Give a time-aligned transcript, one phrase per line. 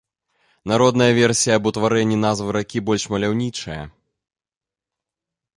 [0.71, 3.79] Народная версія аб утварэнні назвы ракі больш маляўнічая.